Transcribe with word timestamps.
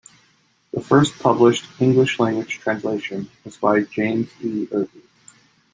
The 0.73 0.81
first 0.81 1.19
published 1.19 1.79
English-language 1.79 2.57
translation 2.57 3.29
was 3.45 3.57
by 3.57 3.81
James 3.81 4.31
E. 4.43 4.67
Irby. 4.71 5.03